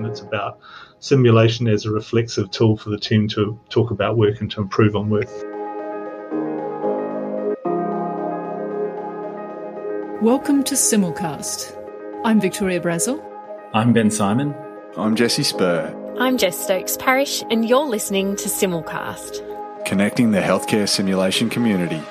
[0.00, 0.58] and it's about
[0.98, 4.96] simulation as a reflexive tool for the team to talk about work and to improve
[4.96, 5.28] on work.
[10.22, 11.76] Welcome to Simulcast.
[12.24, 13.22] I'm Victoria Brazil.
[13.74, 14.54] I'm Ben Symon.
[14.96, 15.94] I'm Jesse Spurr.
[16.18, 22.02] I'm Jess Stokes Parish, and you're listening to Simulcast, connecting the healthcare simulation community.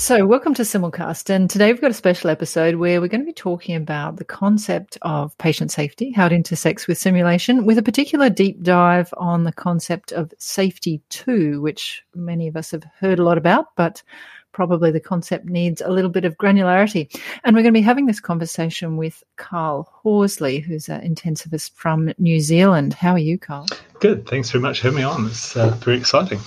[0.00, 1.28] So, welcome to Simulcast.
[1.28, 4.24] And today we've got a special episode where we're going to be talking about the
[4.24, 9.44] concept of patient safety, how it intersects with simulation, with a particular deep dive on
[9.44, 14.02] the concept of safety two, which many of us have heard a lot about, but
[14.52, 17.14] probably the concept needs a little bit of granularity.
[17.44, 22.12] And we're going to be having this conversation with Carl Horsley, who's an intensivist from
[22.18, 22.94] New Zealand.
[22.94, 23.66] How are you, Carl?
[24.00, 24.26] Good.
[24.26, 25.26] Thanks very much for having me on.
[25.26, 26.40] It's uh, very exciting.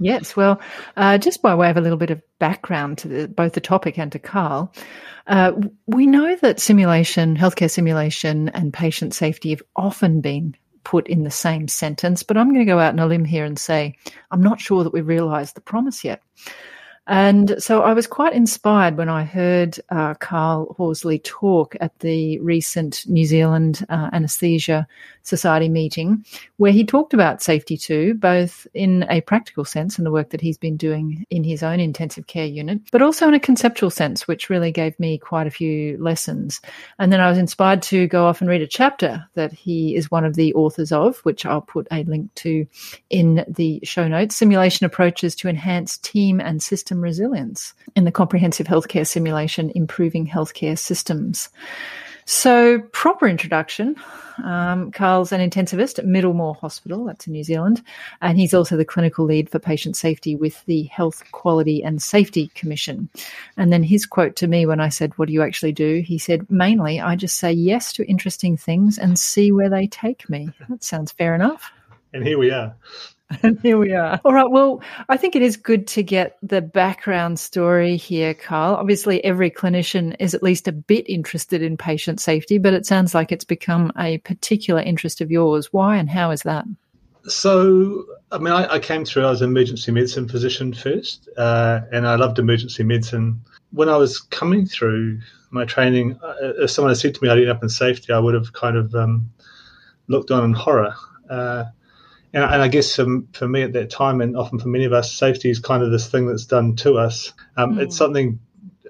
[0.00, 0.36] Yes.
[0.36, 0.60] Well,
[0.96, 3.98] uh, just by way of a little bit of background to the, both the topic
[3.98, 4.72] and to Carl,
[5.26, 5.52] uh,
[5.86, 11.30] we know that simulation, healthcare simulation, and patient safety have often been put in the
[11.30, 13.96] same sentence, but I'm going to go out on a limb here and say
[14.30, 16.22] I'm not sure that we've realised the promise yet.
[17.06, 22.38] And so I was quite inspired when I heard uh, Carl Horsley talk at the
[22.38, 24.86] recent New Zealand uh, Anesthesia
[25.22, 26.24] Society meeting,
[26.56, 30.40] where he talked about safety two, both in a practical sense and the work that
[30.40, 34.26] he's been doing in his own intensive care unit, but also in a conceptual sense,
[34.26, 36.60] which really gave me quite a few lessons.
[36.98, 40.10] And then I was inspired to go off and read a chapter that he is
[40.10, 42.66] one of the authors of, which I'll put a link to
[43.10, 48.66] in the show notes Simulation Approaches to Enhance Team and System resilience in the comprehensive
[48.66, 51.48] healthcare simulation, improving healthcare systems.
[52.26, 53.96] So, proper introduction.
[54.42, 57.82] Um, Carl's an intensivist at Middlemore Hospital, that's in New Zealand,
[58.20, 62.48] and he's also the clinical lead for patient safety with the Health Quality and Safety
[62.54, 63.08] Commission.
[63.56, 66.02] And then his quote to me when I said, What do you actually do?
[66.04, 70.28] He said, Mainly, I just say yes to interesting things and see where they take
[70.28, 70.50] me.
[70.68, 71.70] That sounds fair enough.
[72.12, 72.74] And here we are.
[73.42, 74.20] And here we are.
[74.24, 74.50] All right.
[74.50, 78.74] Well, I think it is good to get the background story here, Carl.
[78.74, 83.14] Obviously, every clinician is at least a bit interested in patient safety, but it sounds
[83.14, 85.72] like it's become a particular interest of yours.
[85.72, 86.64] Why and how is that?
[87.26, 92.06] So, I mean, I, I came through as an emergency medicine physician first, uh, and
[92.06, 93.40] I loved emergency medicine.
[93.72, 97.38] When I was coming through my training, uh, if someone had said to me I'd
[97.38, 99.30] end up in safety, I would have kind of um,
[100.08, 100.94] looked on in horror.
[101.30, 101.64] Uh,
[102.34, 104.92] and, and I guess for, for me at that time, and often for many of
[104.92, 107.32] us, safety is kind of this thing that's done to us.
[107.56, 107.82] Um, mm.
[107.82, 108.40] It's something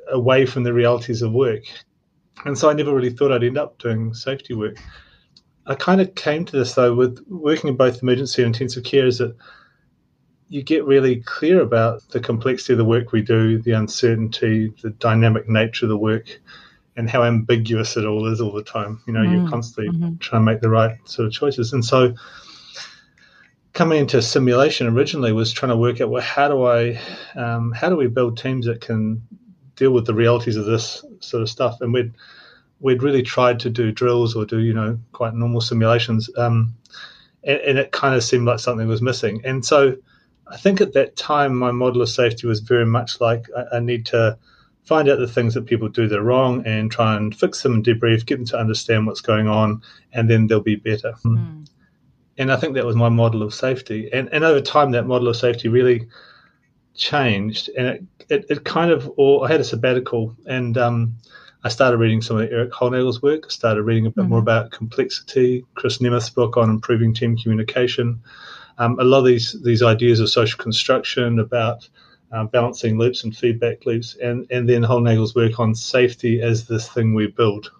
[0.09, 1.63] away from the realities of work.
[2.45, 4.79] And so I never really thought I'd end up doing safety work.
[5.67, 9.07] I kind of came to this though with working in both emergency and intensive care
[9.07, 9.35] is that
[10.49, 14.91] you get really clear about the complexity of the work we do, the uncertainty, the
[14.91, 16.39] dynamic nature of the work,
[16.97, 19.01] and how ambiguous it all is all the time.
[19.07, 19.33] You know, mm.
[19.33, 20.17] you're constantly mm-hmm.
[20.19, 21.73] trying to make the right sort of choices.
[21.73, 22.15] And so
[23.75, 26.99] coming into simulation originally was trying to work out well how do I
[27.35, 29.21] um, how do we build teams that can
[29.77, 31.81] deal with the realities of this sort of stuff?
[31.81, 32.15] And we'd
[32.81, 36.75] we'd really tried to do drills or do you know quite normal simulations um,
[37.43, 39.41] and, and, it kind of seemed like something was missing.
[39.45, 39.97] And so
[40.47, 43.81] I think at that time my model of safety was very much like I, I
[43.81, 44.39] need to
[44.85, 47.75] find out the things that people do that are wrong and try and fix them
[47.75, 51.15] and debrief get them to understand what's going on and then they'll be better.
[51.25, 51.67] Mm
[52.39, 54.11] and I think that was my model of safety.
[54.13, 56.09] And and over time, that model of safety really
[56.95, 59.11] changed, and it it, it kind of.
[59.17, 61.17] Or I had a sabbatical, and um,
[61.63, 63.45] I started reading some of Erik Hollnagel's work.
[63.47, 64.31] I started reading a bit mm-hmm.
[64.31, 65.65] more about complexity.
[65.75, 68.23] Chris Nemeth's book on improving team communication.
[68.79, 71.89] Um, a lot of these these ideas of social construction about
[72.33, 76.89] um, balancing loops and feedback loops, and and then Hollnagel's work on safety as this
[76.89, 77.71] thing we build.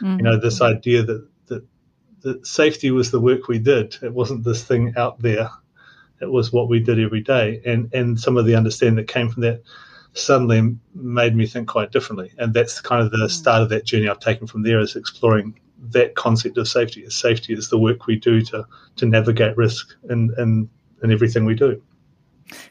[0.00, 0.18] Mm-hmm.
[0.18, 1.26] You know, this idea that
[2.22, 3.96] that safety was the work we did.
[4.02, 5.50] It wasn't this thing out there.
[6.20, 7.60] It was what we did every day.
[7.64, 9.62] And and some of the understanding that came from that
[10.14, 12.32] suddenly made me think quite differently.
[12.38, 13.30] And that's kind of the mm.
[13.30, 15.58] start of that journey I've taken from there is exploring
[15.90, 17.08] that concept of safety.
[17.10, 20.68] Safety is the work we do to to navigate risk in, in,
[21.02, 21.82] in everything we do.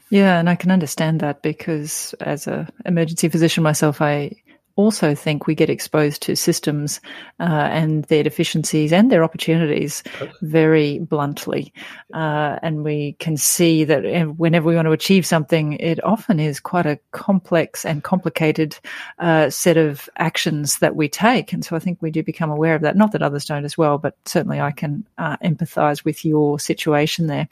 [0.09, 4.31] Yeah, and I can understand that because as a emergency physician myself, I
[4.75, 6.99] also think we get exposed to systems
[7.39, 10.03] uh, and their deficiencies and their opportunities
[10.41, 11.73] very bluntly.
[12.13, 14.03] Uh, and we can see that
[14.37, 18.77] whenever we want to achieve something, it often is quite a complex and complicated
[19.19, 21.53] uh, set of actions that we take.
[21.53, 22.97] And so I think we do become aware of that.
[22.97, 27.27] Not that others don't as well, but certainly I can uh, empathize with your situation
[27.27, 27.47] there.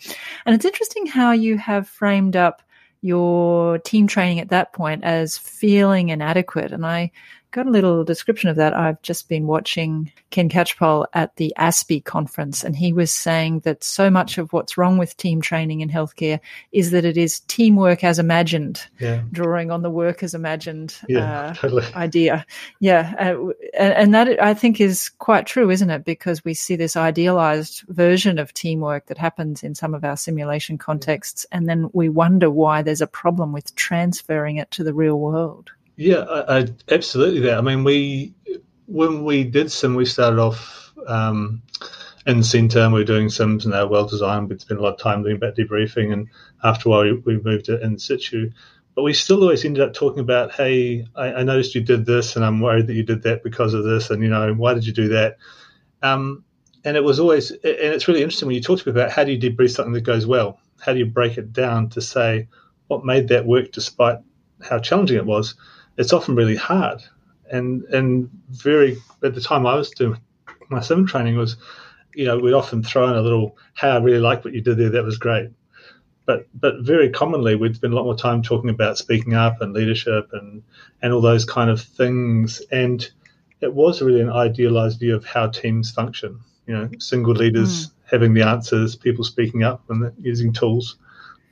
[0.45, 2.61] And it's interesting how you have framed up
[3.03, 6.71] your team training at that point as feeling inadequate.
[6.71, 7.11] And I
[7.53, 8.73] got a little description of that.
[8.73, 13.83] I've just been watching Ken Catchpole at the ASPE conference, and he was saying that
[13.83, 16.39] so much of what's wrong with team training in healthcare
[16.71, 19.21] is that it is teamwork as imagined, yeah.
[19.31, 21.85] drawing on the work as imagined yeah, uh, totally.
[21.93, 22.45] idea.
[22.79, 26.03] Yeah, uh, and, and that I think is quite true, isn't it?
[26.03, 30.79] Because we see this idealized version of teamwork that happens in some of our simulation
[30.79, 35.19] contexts, and then we wonder why there's a problem with transferring it to the real
[35.19, 35.71] world.
[35.95, 37.41] Yeah, I, I, absolutely.
[37.41, 38.33] That I mean, we
[38.87, 41.61] when we did sim, we started off um,
[42.25, 42.79] in centre.
[42.79, 44.49] And we were doing sims, and they were well designed.
[44.49, 46.27] We'd spent a lot of time doing back debriefing, and
[46.63, 48.51] after a while, we, we moved it in situ.
[48.95, 52.35] But we still always ended up talking about, hey, I, I, noticed you did this,
[52.35, 54.85] and I'm worried that you did that because of this, and you know, why did
[54.85, 55.37] you do that?
[56.03, 56.43] Um,
[56.85, 59.23] and it was always, and it's really interesting when you talk to people about how
[59.23, 60.59] do you debrief something that goes well?
[60.79, 62.47] How do you break it down to say
[62.87, 64.17] what made that work despite
[64.61, 65.55] how challenging it was?
[65.97, 67.03] It's often really hard.
[67.51, 70.17] And and very at the time I was doing
[70.69, 71.57] my sim training was,
[72.15, 74.77] you know, we'd often throw in a little, "Hey, I really like what you did
[74.77, 74.89] there.
[74.89, 75.49] That was great."
[76.25, 79.73] But but very commonly we'd spend a lot more time talking about speaking up and
[79.73, 80.63] leadership and
[81.01, 82.61] and all those kind of things.
[82.71, 83.07] And
[83.61, 86.39] it was really an idealized view of how teams function.
[86.65, 87.91] You know, single leaders mm.
[88.09, 90.95] having the answers, people speaking up and using tools.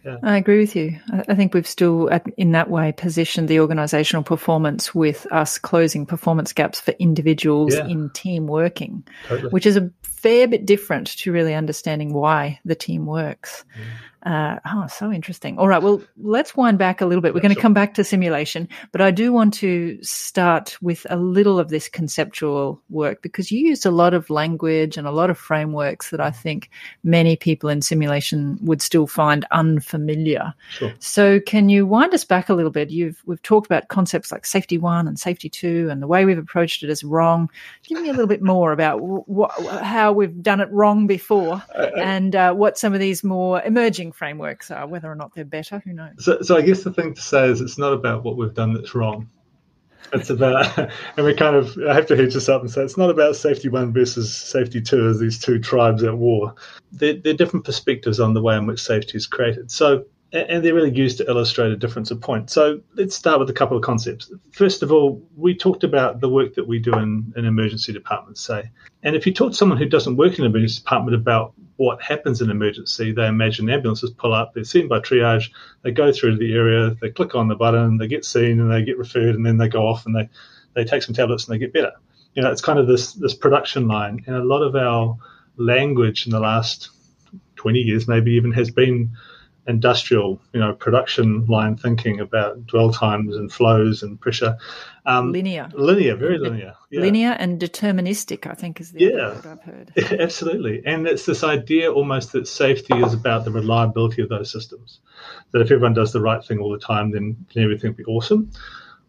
[0.04, 0.18] Yeah.
[0.24, 1.00] I agree with you.
[1.12, 6.54] I think we've still, in that way, positioned the organisational performance with us closing performance
[6.54, 7.86] gaps for individuals yeah.
[7.86, 9.50] in team working, totally.
[9.52, 13.64] which is a fair bit different to really understanding why the team works.
[13.78, 13.84] Mm.
[14.24, 15.58] Uh, oh, so interesting.
[15.58, 15.82] All right.
[15.82, 17.34] Well, let's wind back a little bit.
[17.34, 21.18] We're going to come back to simulation, but I do want to start with a
[21.18, 25.32] little of this conceptual work because you used a lot of language and a lot
[25.32, 26.70] of frameworks that I think
[27.04, 30.54] many people in simulation would still find unfamiliar.
[30.70, 30.94] Sure.
[31.00, 32.92] So can you wind us back a little bit?
[32.92, 36.38] You've, we've talked about concepts like safety one and safety two and the way we've
[36.38, 37.50] approached it is wrong.
[37.84, 41.90] Give me a little bit more about wh- how we've done it wrong before uh,
[41.98, 44.88] and uh, what some of these more emerging frameworks are.
[44.88, 46.14] Whether or not they're better, who knows?
[46.20, 48.74] So, so I guess the thing to say is it's not about what we've done
[48.74, 49.30] that's wrong.
[50.14, 50.78] It's about,
[51.18, 53.36] and we kind of I have to hedge this up and say it's not about
[53.36, 56.54] safety one versus safety two as these two tribes at war.
[56.92, 59.72] They're, they're different perspectives on the way in which safety is created.
[59.72, 62.50] So and they're really used to illustrate a difference of point.
[62.50, 64.32] So let's start with a couple of concepts.
[64.54, 68.40] First of all, we talked about the work that we do in, in emergency departments,
[68.40, 68.72] say.
[69.04, 72.02] And if you talk to someone who doesn't work in an emergency department about what
[72.02, 73.12] happens in emergency.
[73.12, 75.50] They imagine ambulances pull up, they're seen by triage,
[75.82, 78.84] they go through the area, they click on the button, they get seen, and they
[78.84, 80.30] get referred, and then they go off and they,
[80.74, 81.94] they take some tablets and they get better.
[82.34, 85.18] You know, it's kind of this this production line, and a lot of our
[85.58, 86.90] language in the last
[87.56, 89.12] 20 years, maybe even, has been
[89.68, 94.58] industrial, you know, production line thinking about dwell times and flows and pressure.
[95.06, 95.70] Um, linear.
[95.74, 96.76] Linear, very linear.
[96.92, 97.02] Yeah.
[97.02, 99.92] Linear and deterministic, I think, is the yeah, word I've heard.
[100.20, 100.84] Absolutely.
[100.86, 105.00] And it's this idea almost that safety is about the reliability of those systems.
[105.52, 108.52] That if everyone does the right thing all the time, then, then everything be awesome.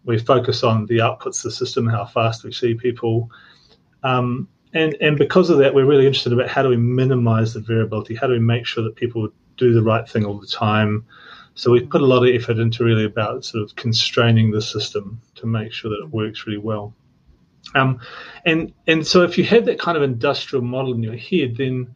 [0.05, 3.31] We focus on the outputs of the system, how fast we see people.
[4.03, 7.61] Um, and, and because of that, we're really interested about how do we minimize the
[7.61, 8.15] variability?
[8.15, 9.29] How do we make sure that people
[9.59, 11.05] do the right thing all the time?
[11.55, 15.21] So we've put a lot of effort into really about sort of constraining the system
[15.37, 16.95] to make sure that it works really well.
[17.75, 18.01] Um,
[18.45, 21.95] and and so if you have that kind of industrial model in your head, then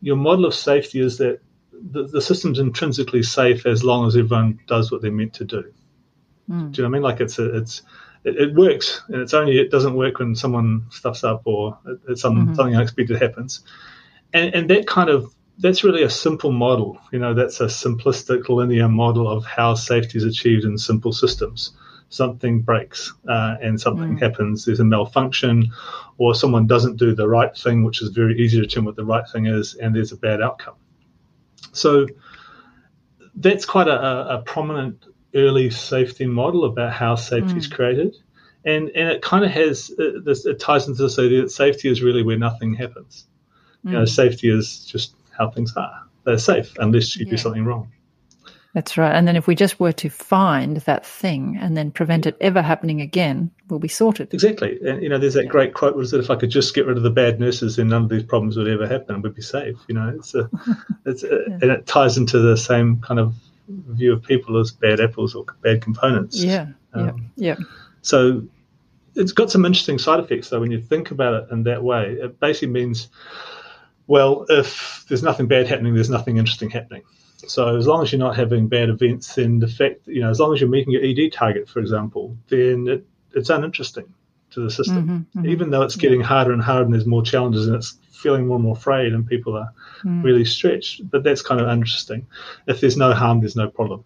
[0.00, 1.40] your model of safety is that
[1.72, 5.72] the, the system's intrinsically safe as long as everyone does what they're meant to do.
[6.48, 6.72] Mm.
[6.72, 7.02] Do you know what I mean?
[7.02, 7.82] Like it's a, it's
[8.24, 12.18] it, it, works, and it's only it doesn't work when someone stuffs up or it,
[12.18, 12.54] some, mm-hmm.
[12.54, 13.60] something unexpected happens.
[14.32, 16.98] And and that kind of that's really a simple model.
[17.12, 21.72] You know, that's a simplistic linear model of how safety is achieved in simple systems.
[22.08, 24.22] Something breaks uh, and something mm.
[24.22, 24.64] happens.
[24.64, 25.72] There's a malfunction,
[26.18, 29.04] or someone doesn't do the right thing, which is very easy to determine what the
[29.04, 30.74] right thing is, and there's a bad outcome.
[31.72, 32.06] So
[33.34, 35.04] that's quite a, a prominent
[35.34, 37.58] early safety model about how safety mm.
[37.58, 38.14] is created,
[38.64, 40.44] and and it kind of has uh, this.
[40.44, 43.26] It ties into this idea that safety is really where nothing happens.
[43.86, 43.90] Mm.
[43.90, 44.08] You know, mm.
[44.08, 46.02] safety is just how things are.
[46.24, 47.32] They're safe unless you yeah.
[47.32, 47.90] do something wrong.
[48.74, 49.14] That's right.
[49.14, 52.62] And then if we just were to find that thing and then prevent it ever
[52.62, 54.32] happening again, we'll be sorted.
[54.32, 54.78] Exactly.
[54.86, 55.50] And, you know, there's that yeah.
[55.50, 57.88] great quote was that if I could just get rid of the bad nurses, then
[57.88, 59.76] none of these problems would ever happen and we'd be safe.
[59.88, 60.48] You know, it's a,
[61.04, 61.58] it's a, yeah.
[61.60, 63.34] and it ties into the same kind of
[63.68, 66.42] view of people as bad apples or bad components.
[66.42, 66.68] Yeah.
[66.94, 67.56] Um, yeah.
[67.58, 67.64] Yeah.
[68.00, 68.42] So
[69.14, 72.12] it's got some interesting side effects though when you think about it in that way.
[72.12, 73.08] It basically means
[74.06, 77.02] well, if there's nothing bad happening, there's nothing interesting happening.
[77.46, 80.38] So as long as you're not having bad events, then the fact, you know, as
[80.38, 84.12] long as you're meeting your ED target, for example, then it, it's uninteresting
[84.50, 85.46] to the system, mm-hmm, mm-hmm.
[85.46, 86.26] even though it's getting yeah.
[86.26, 89.26] harder and harder and there's more challenges and it's feeling more and more afraid and
[89.26, 89.72] people are
[90.04, 90.22] mm.
[90.22, 91.08] really stretched.
[91.10, 92.26] But that's kind of interesting.
[92.66, 94.04] If there's no harm, there's no problem.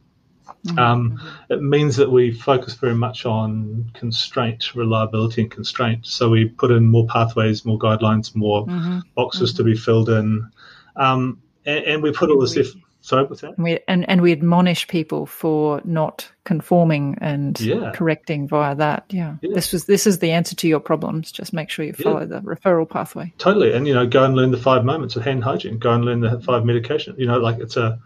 [0.67, 0.79] Mm-hmm.
[0.79, 1.53] Um, mm-hmm.
[1.53, 6.07] it means that we focus very much on constraint, reliability, and constraint.
[6.07, 9.01] So we put in more pathways, more guidelines, more mm-hmm.
[9.15, 9.81] boxes to be mm-hmm.
[9.81, 10.51] filled in,
[10.97, 12.81] um, and, and, we put all this effort.
[13.07, 13.55] Sorry, what's that?
[13.57, 17.93] And we, and, and we admonish people for not conforming and yeah.
[17.95, 19.05] correcting via that.
[19.11, 19.37] Yeah.
[19.43, 19.55] yeah.
[19.55, 21.31] This was this is the answer to your problems.
[21.31, 22.27] Just make sure you follow yeah.
[22.27, 23.33] the referral pathway.
[23.39, 23.73] Totally.
[23.73, 25.79] And you know, go and learn the five moments of hand hygiene.
[25.79, 27.15] Go and learn the five medication.
[27.17, 28.01] You know, like it's a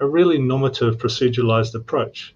[0.00, 2.34] a really normative proceduralized approach.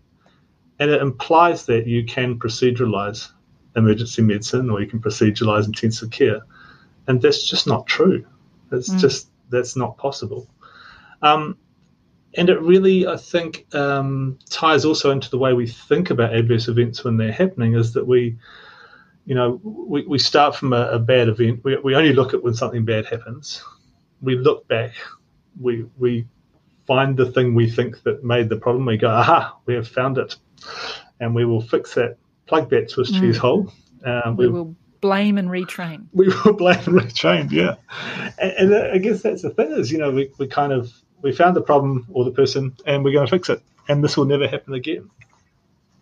[0.79, 3.31] And it implies that you can proceduralize
[3.77, 6.43] emergency medicine or you can proceduralize intensive care.
[7.07, 8.25] And that's just not true.
[8.71, 8.99] It's mm.
[8.99, 10.49] just, that's not possible.
[11.23, 11.57] Um,
[12.37, 16.69] and it really, I think, um, ties also into the way we think about adverse
[16.69, 18.37] events when they're happening is that we,
[19.25, 21.63] you know, we, we start from a, a bad event.
[21.63, 23.63] We, we only look at when something bad happens.
[24.21, 24.93] We look back.
[25.61, 26.27] We, we
[26.87, 28.87] find the thing we think that made the problem.
[28.87, 30.37] We go, aha, we have found it.
[31.21, 33.21] And we will fix that, plug that Swiss mm.
[33.21, 33.73] cheese hole.
[34.05, 36.07] Um, we will blame and retrain.
[36.13, 37.77] We will blame and retrain, yeah.
[38.39, 41.33] And, and, I guess that's the thing is, you know, we, we kind of, we
[41.33, 43.63] found the problem or the person and we're going to fix it.
[43.89, 45.11] And this will never happen again.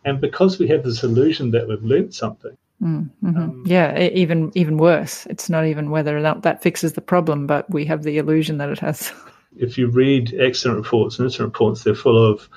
[0.04, 4.50] And because we have this illusion that we've learned something, Mm, hmm um, yeah, even
[4.56, 5.24] even worse.
[5.26, 8.58] It's not even whether or not that fixes the problem, but we have the illusion
[8.58, 9.12] that it has.
[9.56, 12.48] if you read accident reports and incident reports, they're full of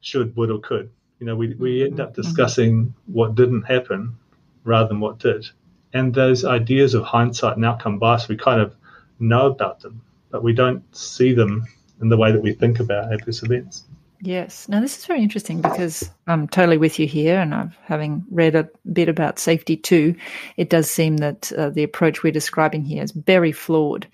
[0.00, 0.90] should, would, or could.
[1.18, 2.22] You know, we, we end up mm-hmm.
[2.22, 4.16] discussing what didn't happen
[4.64, 5.46] rather than what did.
[5.92, 8.74] And those ideas of hindsight and outcome bias, we kind of
[9.18, 11.64] know about them, but we don't see them
[12.00, 13.84] in the way that we think about adverse events.
[14.20, 14.68] Yes.
[14.68, 18.54] Now, this is very interesting because I'm totally with you here, and I've having read
[18.54, 20.16] a bit about safety two.
[20.56, 24.06] It does seem that uh, the approach we're describing here is very flawed.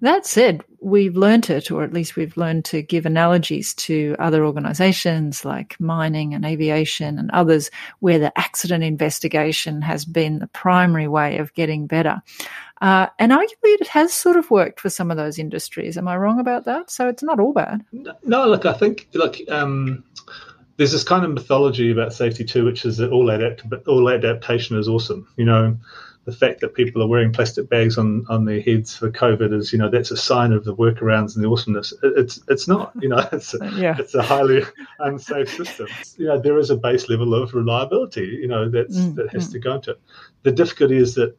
[0.00, 4.44] That said, we've learned it, or at least we've learned to give analogies to other
[4.44, 11.08] organisations like mining and aviation and others, where the accident investigation has been the primary
[11.08, 12.22] way of getting better.
[12.80, 15.96] Uh, and arguably, it has sort of worked for some of those industries.
[15.96, 16.90] Am I wrong about that?
[16.90, 17.84] So it's not all bad.
[18.24, 20.04] No, look, I think like um,
[20.76, 24.78] there's this kind of mythology about safety two, which is that all adapt all adaptation
[24.78, 25.28] is awesome.
[25.36, 25.76] You know,
[26.28, 29.72] the fact that people are wearing plastic bags on, on their heads for COVID is,
[29.72, 31.94] you know, that's a sign of the workarounds and the awesomeness.
[32.02, 33.96] It's it's not, you know, it's a, yeah.
[33.98, 34.62] it's a highly
[35.00, 35.88] unsafe system.
[36.16, 39.48] You know, there is a base level of reliability, you know, that's mm, that has
[39.48, 39.52] mm.
[39.52, 40.00] to go into it.
[40.42, 41.34] The difficulty is that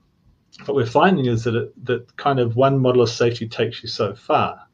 [0.66, 3.90] what we're finding is that it, that kind of one model of safety takes you
[3.90, 4.68] so far,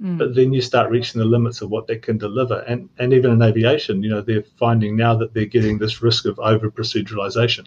[0.00, 0.18] mm.
[0.18, 2.60] but then you start reaching the limits of what they can deliver.
[2.60, 6.24] And and even in aviation, you know, they're finding now that they're getting this risk
[6.26, 7.66] of over proceduralization.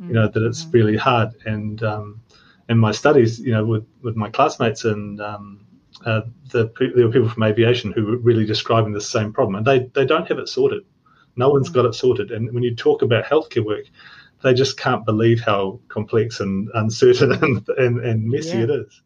[0.00, 0.08] Mm.
[0.08, 0.72] You know that it's mm.
[0.74, 1.30] really hard.
[1.46, 2.20] And um,
[2.68, 5.66] in my studies, you know, with with my classmates and um,
[6.04, 9.66] uh, the, there were people from aviation who were really describing the same problem, and
[9.66, 10.82] they they don't have it sorted.
[11.36, 11.74] No one's mm.
[11.74, 12.30] got it sorted.
[12.30, 13.84] And when you talk about healthcare work,
[14.42, 18.64] they just can't believe how complex and uncertain and, and, and messy yeah.
[18.64, 19.02] it is.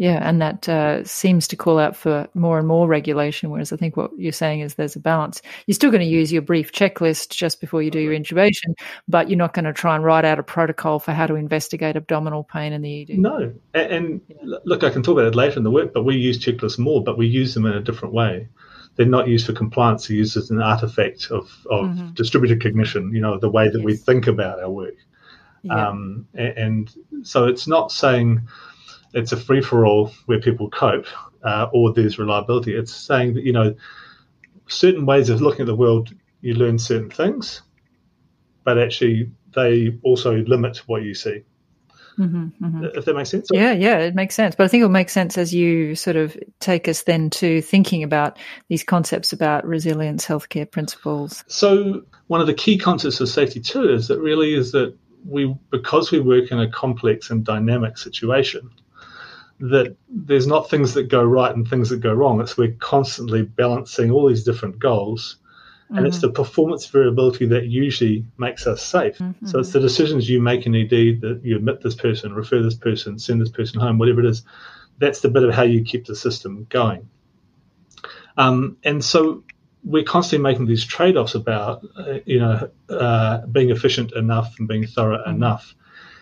[0.00, 3.50] Yeah, and that uh, seems to call out for more and more regulation.
[3.50, 5.42] Whereas I think what you're saying is there's a balance.
[5.66, 8.72] You're still going to use your brief checklist just before you do your intubation,
[9.08, 11.96] but you're not going to try and write out a protocol for how to investigate
[11.96, 13.18] abdominal pain in the ED.
[13.18, 14.56] No, and, and yeah.
[14.64, 17.04] look, I can talk about it later in the work, but we use checklists more,
[17.04, 18.48] but we use them in a different way
[18.96, 20.06] they're not used for compliance.
[20.06, 22.10] They're used as an artifact of, of mm-hmm.
[22.10, 23.84] distributed cognition, you know, the way that yes.
[23.84, 24.96] we think about our work.
[25.62, 25.88] Yeah.
[25.88, 28.42] Um, and, and, so it's not saying
[29.12, 31.06] it's a free for all where people cope
[31.42, 32.74] uh, or there's reliability.
[32.74, 33.74] It's saying that, you know,
[34.68, 37.62] certain ways of looking at the world, you learn certain things,
[38.64, 41.42] but actually they also limit what you see.
[42.18, 42.84] Mm-hmm, mm-hmm.
[42.94, 43.48] If that makes sense.
[43.52, 44.54] Yeah, yeah, it makes sense.
[44.54, 48.02] But I think it'll make sense as you sort of take us then to thinking
[48.02, 48.38] about
[48.68, 51.44] these concepts about resilience, healthcare principles.
[51.46, 55.54] So one of the key concepts of safety two is that really is that we
[55.70, 58.70] because we work in a complex and dynamic situation,
[59.60, 62.40] that there's not things that go right and things that go wrong.
[62.40, 65.36] It's we're constantly balancing all these different goals
[65.90, 66.06] and mm-hmm.
[66.06, 69.18] it's the performance variability that usually makes us safe.
[69.18, 69.46] Mm-hmm.
[69.46, 72.76] So it's the decisions you make in ED that you admit this person, refer this
[72.76, 74.44] person, send this person home, whatever it is.
[74.98, 77.08] That's the bit of how you keep the system going.
[78.36, 79.42] Um, and so
[79.82, 84.86] we're constantly making these trade-offs about, uh, you know, uh, being efficient enough and being
[84.86, 85.34] thorough mm-hmm.
[85.34, 85.74] enough.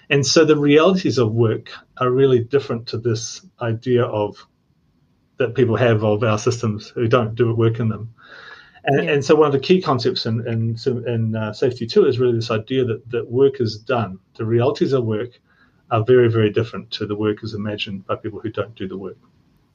[0.09, 4.47] And so the realities of work are really different to this idea of
[5.37, 8.15] that people have of our systems who don't do work in them.
[8.85, 9.13] And, yeah.
[9.13, 12.35] and so one of the key concepts in, in, in uh, safety two is really
[12.35, 14.19] this idea that, that work is done.
[14.37, 15.41] The realities of work
[15.91, 18.99] are very, very different to the work as imagined by people who don't do the
[18.99, 19.17] work.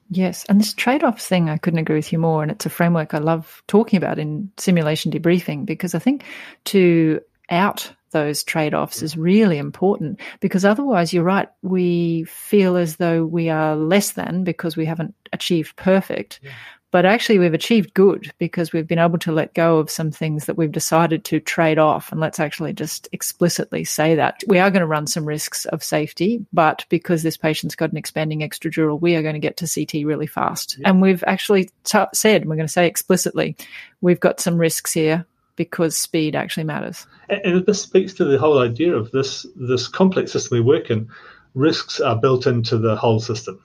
[0.10, 2.44] Yes, and this trade off thing, I couldn't agree with you more.
[2.44, 6.24] And it's a framework I love talking about in simulation debriefing because I think
[6.66, 7.20] to
[7.50, 13.26] out those trade offs is really important because otherwise, you're right, we feel as though
[13.26, 16.40] we are less than because we haven't achieved perfect.
[16.44, 16.52] Yeah.
[16.94, 20.46] But actually, we've achieved good because we've been able to let go of some things
[20.46, 22.12] that we've decided to trade off.
[22.12, 25.84] And let's actually just explicitly say that we are going to run some risks of
[25.84, 29.68] safety, but because this patient's got an expanding extradural, we are going to get to
[29.68, 30.78] CT really fast.
[30.78, 30.90] Yeah.
[30.90, 33.58] And we've actually t- said, we're going to say explicitly,
[34.02, 37.08] we've got some risks here because speed actually matters.
[37.28, 41.10] And this speaks to the whole idea of this this complex system we work in.
[41.56, 43.60] Risks are built into the whole system.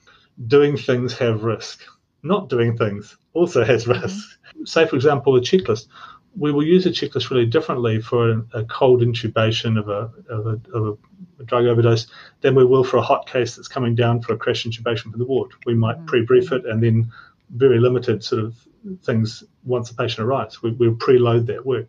[0.46, 1.82] Doing things have risk
[2.22, 4.02] not doing things also has mm-hmm.
[4.02, 4.38] risks.
[4.48, 4.64] Mm-hmm.
[4.64, 5.86] Say, for example, a checklist.
[6.36, 10.46] We will use a checklist really differently for a, a cold intubation of a, of,
[10.46, 10.98] a, of
[11.40, 12.06] a, drug overdose
[12.42, 15.18] than we will for a hot case that's coming down for a crash intubation from
[15.18, 15.52] the ward.
[15.66, 16.06] We might mm-hmm.
[16.06, 17.12] pre-brief it and then
[17.50, 18.56] very limited sort of
[19.02, 20.62] things once the patient arrives.
[20.62, 21.88] We, we'll preload that work.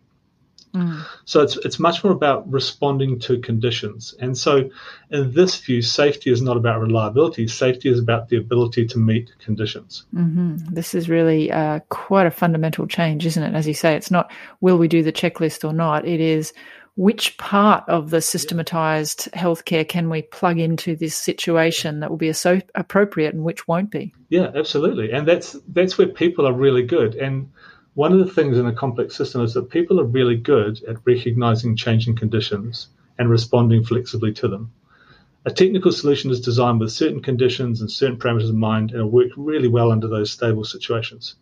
[0.74, 1.04] Mm.
[1.24, 4.14] So it's it's much more about responding to conditions.
[4.20, 4.70] And so
[5.10, 7.48] in this view, safety is not about reliability.
[7.48, 10.04] Safety is about the ability to meet conditions.
[10.14, 10.72] Mm-hmm.
[10.72, 13.54] This is really uh, quite a fundamental change, isn't it?
[13.54, 16.06] As you say, it's not will we do the checklist or not.
[16.06, 16.52] It is
[16.96, 22.32] which part of the systematized healthcare can we plug into this situation that will be
[22.32, 24.12] so appropriate and which won't be?
[24.28, 25.10] Yeah, absolutely.
[25.10, 27.14] And that's that's where people are really good.
[27.14, 27.50] And
[28.00, 30.96] one of the things in a complex system is that people are really good at
[31.04, 32.88] recognizing changing conditions
[33.18, 34.72] and responding flexibly to them.
[35.44, 39.10] A technical solution is designed with certain conditions and certain parameters in mind and will
[39.10, 41.34] work really well under those stable situations.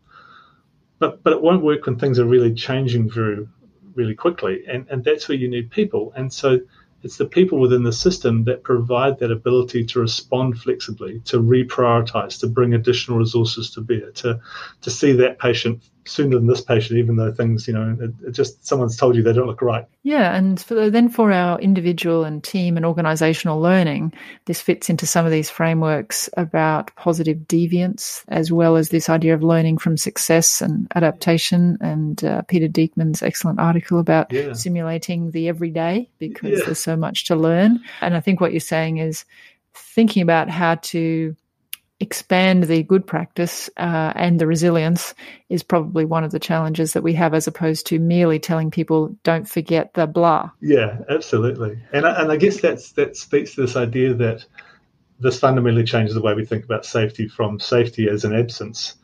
[0.99, 3.47] But, but it won't work when things are really changing very,
[3.95, 4.65] really quickly.
[4.67, 6.13] And, and that's where you need people.
[6.17, 6.59] And so
[7.05, 12.41] it's the people within the system that provide that ability to respond flexibly, to reprioritize,
[12.41, 14.41] to bring additional resources to bear, to,
[14.81, 18.31] to see that patient sooner than this patient, even though things, you know, it, it
[18.33, 19.85] just someone's told you they don't look right.
[20.03, 24.13] Yeah, and for, then for our individual and team and organizational learning,
[24.47, 29.35] this fits into some of these frameworks about positive deviance, as well as this idea
[29.35, 31.77] of learning from success and adaptation.
[31.81, 34.53] And uh, Peter Dieckmann's excellent article about yeah.
[34.55, 36.65] simulating the everyday because yeah.
[36.65, 37.81] there's so much to learn.
[38.01, 39.25] And I think what you're saying is
[39.75, 41.37] thinking about how to
[42.01, 45.15] expand the good practice uh, and the resilience
[45.49, 49.17] is probably one of the challenges that we have as opposed to merely telling people
[49.25, 50.51] don't forget the blah.
[50.61, 51.83] Yeah absolutely.
[51.93, 54.45] And I, and I guess that's that speaks to this idea that
[55.19, 58.95] this fundamentally changes the way we think about safety from safety as an absence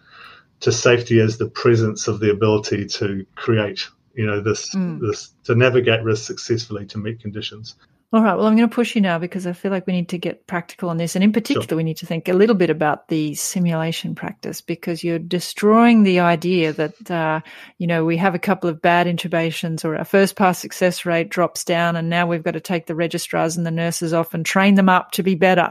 [0.61, 5.01] to safety as the presence of the ability to create you know this mm.
[5.01, 7.75] this to navigate risk successfully to meet conditions
[8.15, 8.37] all right.
[8.37, 10.47] Well, I'm going to push you now because I feel like we need to get
[10.47, 11.17] practical on this.
[11.17, 11.77] And in particular, sure.
[11.77, 16.21] we need to think a little bit about the simulation practice because you're destroying the
[16.21, 17.41] idea that, uh,
[17.79, 21.29] you know, we have a couple of bad intubations or our first pass success rate
[21.29, 24.47] drops down and now we've got to take the registrars and the nurses off and
[24.47, 25.71] train them up to be better.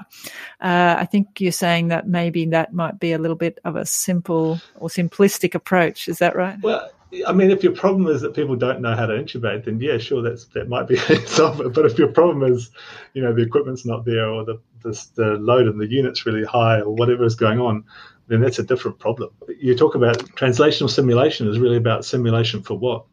[0.59, 3.85] Uh, I think you're saying that maybe that might be a little bit of a
[3.85, 6.09] simple or simplistic approach.
[6.09, 6.59] Is that right?
[6.61, 6.91] Well,
[7.27, 9.97] I mean, if your problem is that people don't know how to intubate, then yeah,
[9.97, 10.95] sure, that's that might be
[11.25, 11.61] solve.
[11.73, 12.71] But if your problem is,
[13.13, 16.43] you know, the equipment's not there or the, the the load in the unit's really
[16.43, 17.83] high or whatever is going on,
[18.27, 19.31] then that's a different problem.
[19.59, 23.05] You talk about translational simulation is really about simulation for what,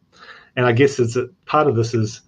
[0.55, 2.21] and I guess it's a, part of this is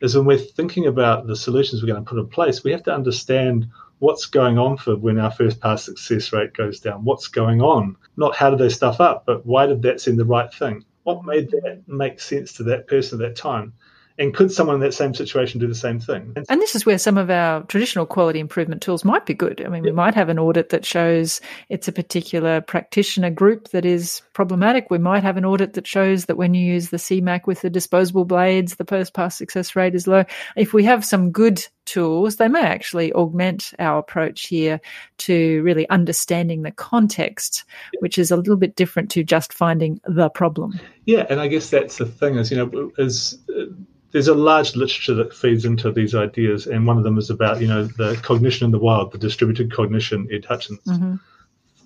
[0.00, 2.82] is when we're thinking about the solutions we're going to put in place, we have
[2.82, 7.04] to understand what's going on for when our first pass success rate goes down.
[7.04, 7.96] What's going on?
[8.16, 10.84] Not how did they stuff up, but why did that seem the right thing?
[11.04, 13.74] What made that make sense to that person at that time?
[14.16, 16.34] And could someone in that same situation do the same thing?
[16.48, 19.60] And this is where some of our traditional quality improvement tools might be good.
[19.64, 23.84] I mean, we might have an audit that shows it's a particular practitioner group that
[23.84, 24.86] is problematic.
[24.88, 27.70] We might have an audit that shows that when you use the CMAC with the
[27.70, 30.24] disposable blades, the post pass success rate is low.
[30.56, 34.80] If we have some good tools, they may actually augment our approach here
[35.18, 37.64] to really understanding the context,
[38.00, 40.78] which is a little bit different to just finding the problem.
[41.04, 43.64] Yeah, and I guess that's the thing is, you know, is uh,
[44.12, 47.60] there's a large literature that feeds into these ideas, and one of them is about,
[47.60, 50.80] you know, the cognition in the wild, the distributed cognition, Ed Hutchins.
[50.86, 51.16] Mm-hmm.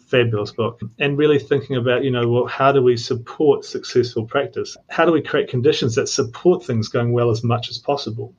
[0.08, 0.80] Fabulous book.
[0.98, 4.74] And really thinking about, you know, well, how do we support successful practice?
[4.88, 8.34] How do we create conditions that support things going well as much as possible?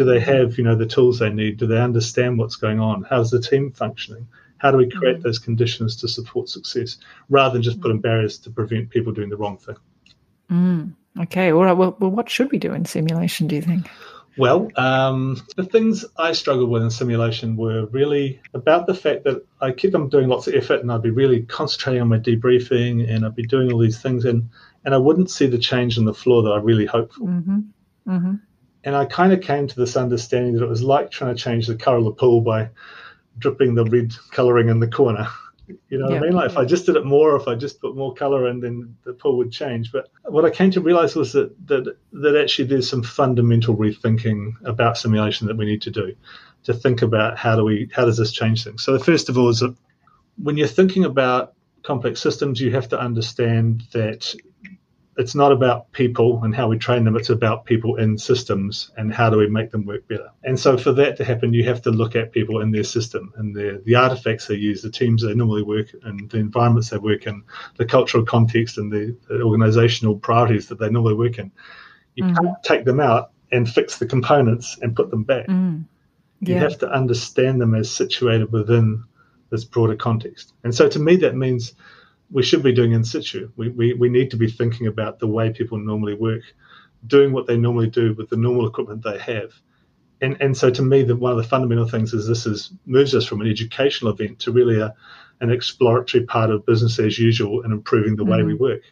[0.00, 3.04] Do they have you know the tools they need do they understand what's going on
[3.10, 4.26] how's the team functioning
[4.60, 5.22] How do we create mm-hmm.
[5.22, 6.98] those conditions to support success
[7.30, 9.76] rather than just putting barriers to prevent people doing the wrong thing?
[10.50, 10.94] Mm.
[11.18, 11.50] Okay.
[11.50, 11.72] All right.
[11.72, 13.88] Well, well, what should we do in simulation, do you think?
[14.36, 19.44] Well, um, the things I struggled with in simulation were really about the fact that
[19.62, 23.10] I kept on doing lots of effort and I'd be really concentrating on my debriefing
[23.10, 24.50] and I'd be doing all these things and,
[24.84, 27.24] and I wouldn't see the change in the floor that I really hoped for.
[27.24, 27.60] Mm-hmm.
[28.08, 28.34] Mm-hmm.
[28.84, 31.66] And I kind of came to this understanding that it was like trying to change
[31.66, 32.70] the colour of the pool by
[33.38, 35.28] dripping the red colouring in the corner.
[35.88, 36.14] You know yeah.
[36.14, 36.32] what I mean?
[36.32, 38.96] Like if I just did it more, if I just put more color in, then
[39.04, 39.92] the pool would change.
[39.92, 44.52] But what I came to realize was that that that actually there's some fundamental rethinking
[44.64, 46.16] about simulation that we need to do
[46.64, 48.82] to think about how do we how does this change things.
[48.82, 49.76] So first of all is that
[50.42, 54.34] when you're thinking about complex systems, you have to understand that
[55.20, 57.14] it's not about people and how we train them.
[57.14, 60.30] It's about people in systems and how do we make them work better.
[60.44, 63.32] And so for that to happen, you have to look at people in their system
[63.36, 66.96] and the, the artifacts they use, the teams they normally work in, the environments they
[66.96, 67.42] work in,
[67.76, 71.52] the cultural context and the, the organizational priorities that they normally work in.
[72.14, 72.36] You mm-hmm.
[72.36, 75.46] can't take them out and fix the components and put them back.
[75.48, 75.84] Mm.
[76.40, 76.54] Yeah.
[76.54, 79.04] You have to understand them as situated within
[79.50, 80.54] this broader context.
[80.64, 81.74] And so to me, that means–
[82.30, 83.50] we should be doing in situ.
[83.56, 86.42] We, we, we need to be thinking about the way people normally work,
[87.06, 89.52] doing what they normally do with the normal equipment they have.
[90.20, 93.14] And, and so to me, the, one of the fundamental things is this is moves
[93.14, 94.94] us from an educational event to really a,
[95.40, 98.32] an exploratory part of business as usual and improving the mm-hmm.
[98.32, 98.82] way we work.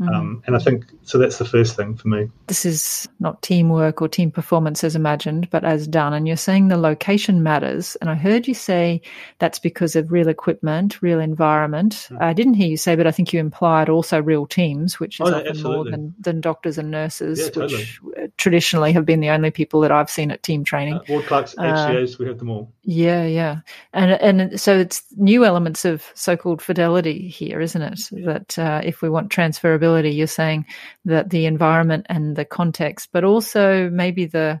[0.00, 0.14] Mm-hmm.
[0.14, 1.16] Um, and I think so.
[1.16, 2.30] That's the first thing for me.
[2.48, 6.12] This is not teamwork or team performance as imagined, but as done.
[6.12, 7.96] And you're saying the location matters.
[8.02, 9.00] And I heard you say
[9.38, 11.94] that's because of real equipment, real environment.
[11.94, 12.22] Mm-hmm.
[12.22, 15.28] I didn't hear you say, but I think you implied also real teams, which is
[15.28, 15.76] oh, often absolutely.
[15.76, 17.86] more than, than doctors and nurses, yeah, totally.
[18.02, 20.94] which traditionally have been the only people that I've seen at team training.
[20.94, 22.70] Uh, ward clerks, HCAs, uh, we have them all.
[22.82, 23.60] Yeah, yeah,
[23.92, 28.00] and and so it's new elements of so-called fidelity here, isn't it?
[28.12, 28.26] Yeah.
[28.26, 30.66] That uh, if we want transferability, you're saying
[31.04, 34.60] that the environment and the context, but also maybe the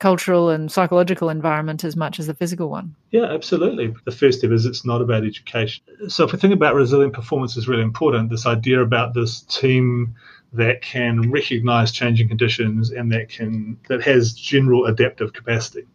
[0.00, 2.94] cultural and psychological environment as much as the physical one.
[3.10, 3.94] Yeah, absolutely.
[4.04, 5.84] The first step is it's not about education.
[6.08, 8.30] So if we think about resilient performance is really important.
[8.30, 10.14] This idea about this team
[10.52, 15.86] that can recognize changing conditions and that can that has general adaptive capacity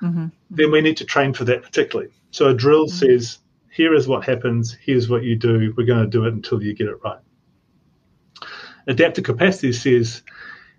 [0.00, 0.26] mm-hmm.
[0.50, 2.10] then we need to train for that particularly.
[2.30, 2.96] So a drill mm-hmm.
[2.96, 3.38] says,
[3.70, 6.74] here is what happens, here's what you do, we're going to do it until you
[6.74, 7.18] get it right.
[8.86, 10.22] Adaptive capacity says,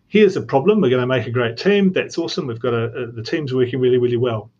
[0.08, 2.84] here's a problem, we're going to make a great team, that's awesome, we've got a,
[2.86, 4.52] a the team's working really, really well.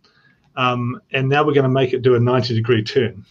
[0.56, 3.26] Um, and now we're going to make it do a 90 degree turn.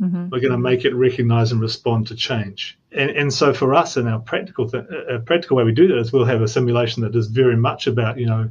[0.00, 0.28] Mm-hmm.
[0.28, 2.78] We're going to make it recognize and respond to change.
[2.92, 5.98] And, and so for us in our practical th- a practical way we do that
[5.98, 8.50] is we'll have a simulation that is very much about, you know,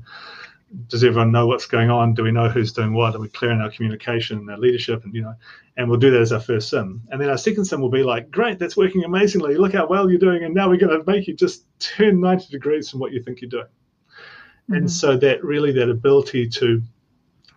[0.88, 2.14] does everyone know what's going on?
[2.14, 3.16] Do we know who's doing what?
[3.16, 5.04] Are we clear in our communication and our leadership?
[5.04, 5.36] And you know,
[5.78, 7.02] and we'll do that as our first sim.
[7.10, 9.56] And then our second sim will be like, great, that's working amazingly.
[9.56, 12.48] Look how well you're doing, and now we're going to make you just turn 90
[12.50, 13.66] degrees from what you think you're doing.
[13.66, 14.74] Mm-hmm.
[14.74, 16.82] And so that really that ability to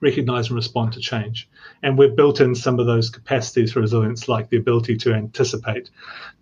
[0.01, 1.49] recognize and respond to change.
[1.83, 5.91] And we've built in some of those capacities for resilience, like the ability to anticipate,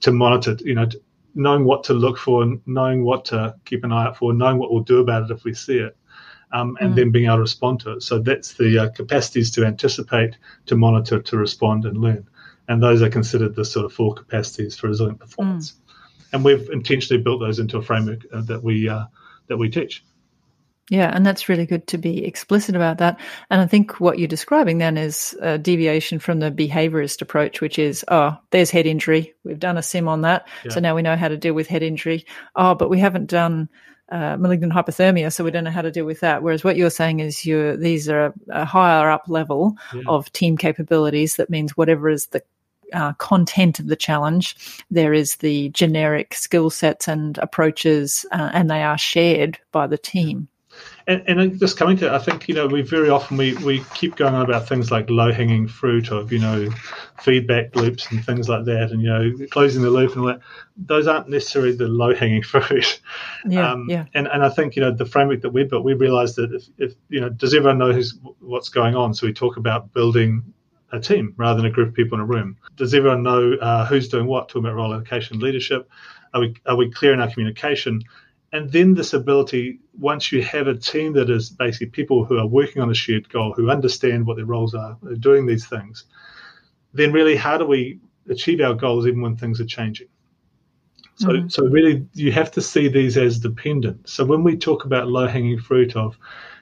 [0.01, 0.87] to monitor, you know,
[1.35, 4.73] knowing what to look for, knowing what to keep an eye out for, knowing what
[4.73, 5.97] we'll do about it if we see it
[6.53, 6.97] um, and mm.
[6.97, 8.03] then being able to respond to it.
[8.03, 12.29] So that's the uh, capacities to anticipate, to monitor, to respond, and learn.
[12.69, 15.73] And those are considered the sort of four capacities for resilient performance.
[15.73, 15.77] Mm.
[16.33, 19.05] And we've intentionally built those into a framework uh, that we uh,
[19.49, 20.05] that we teach.
[20.89, 23.19] Yeah, and that's really good to be explicit about that.
[23.51, 27.77] And I think what you're describing then is a deviation from the behaviorist approach, which
[27.77, 29.35] is, oh, there's head injury.
[29.43, 30.47] We've done a sim on that.
[30.65, 30.73] Yeah.
[30.73, 32.25] So now we know how to deal with head injury.
[32.55, 33.69] Oh, but we haven't done
[34.11, 36.43] uh, malignant hypothermia, so we don't know how to deal with that.
[36.43, 40.03] Whereas what you're saying is you these are a, higher up level yeah.
[40.07, 41.37] of team capabilities.
[41.37, 42.43] That means whatever is the
[42.93, 44.57] uh, content of the challenge,
[44.91, 49.99] there is the generic skill sets and approaches, uh, and they are shared by the
[49.99, 50.49] team.
[51.07, 54.17] And, and just coming to, I think you know, we very often we, we keep
[54.17, 56.69] going on about things like low hanging fruit of you know,
[57.21, 60.41] feedback loops and things like that, and you know, closing the loop and all that.
[60.77, 63.01] Those aren't necessarily the low hanging fruit.
[63.47, 64.07] Yeah, um, yeah.
[64.15, 66.65] And and I think you know the framework that we built, we realised that if,
[66.79, 69.15] if you know, does everyone know who's what's going on?
[69.15, 70.43] So we talk about building
[70.93, 72.57] a team rather than a group of people in a room.
[72.77, 74.49] Does everyone know uh, who's doing what?
[74.49, 75.89] Talking about role allocation, leadership.
[76.35, 78.03] Are we are we clear in our communication?
[78.53, 82.47] And then this ability, once you have a team that is basically people who are
[82.47, 86.05] working on a shared goal, who understand what their roles are, are doing these things,
[86.95, 90.09] then really how do we achieve our goals even when things are changing?
[91.17, 91.49] So, mm-hmm.
[91.49, 94.09] so really, you have to see these as dependent.
[94.09, 96.17] So when we talk about low hanging fruit of,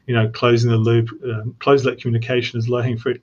[0.06, 3.20] you know, closing the loop, um, close that communication is low hanging fruit,